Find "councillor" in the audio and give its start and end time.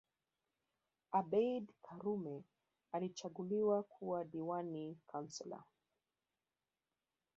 5.07-5.63